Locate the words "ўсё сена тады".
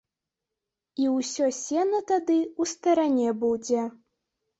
1.17-2.37